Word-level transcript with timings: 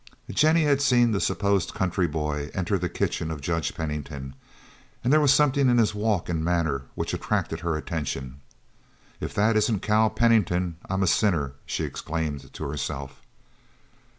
Jennie 0.31 0.63
had 0.63 0.81
seen 0.81 1.11
the 1.11 1.21
supposed 1.21 1.75
country 1.75 2.07
boy 2.07 2.49
enter 2.55 2.79
the 2.79 2.89
kitchen 2.89 3.29
of 3.29 3.39
Judge 3.39 3.75
Pennington, 3.75 4.33
and 5.03 5.13
there 5.13 5.21
was 5.21 5.31
something 5.31 5.69
in 5.69 5.77
his 5.77 5.93
walk 5.93 6.27
and 6.27 6.43
manner 6.43 6.85
which 6.95 7.13
attracted 7.13 7.59
her 7.59 7.77
attention. 7.77 8.41
"If 9.19 9.35
that 9.35 9.55
isn't 9.55 9.83
Cal 9.83 10.09
Pennington 10.09 10.77
I 10.89 10.95
am 10.95 11.03
a 11.03 11.07
sinner!" 11.07 11.53
she 11.67 11.83
exclaimed 11.83 12.51
to 12.51 12.63
herself. 12.67 13.21